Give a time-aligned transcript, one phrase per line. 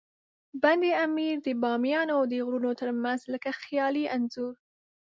[0.61, 4.53] بند امیر د بامیانو د غرونو ترمنځ لکه خیالي انځور.